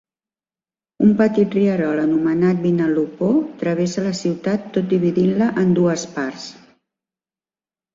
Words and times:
Un 1.07 1.11
petit 1.19 1.57
rierol 1.57 2.01
anomenat 2.05 2.65
Vinalopó 2.65 3.31
travessa 3.63 4.09
la 4.09 4.17
ciutat 4.25 4.69
tot 4.81 4.93
dividint-la 4.99 5.55
en 5.67 5.81
dues 5.81 6.13
parts. 6.21 6.53